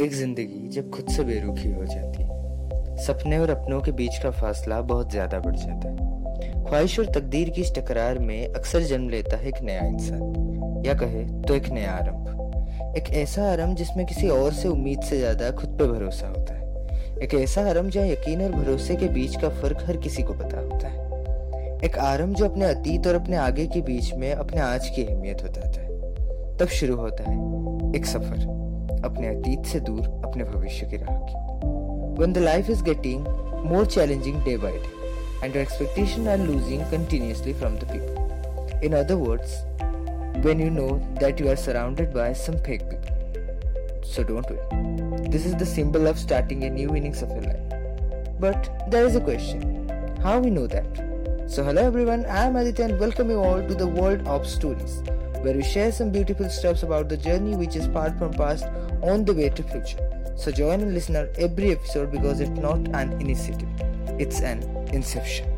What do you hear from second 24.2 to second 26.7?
अपने आज की अहमियत बताता है। तब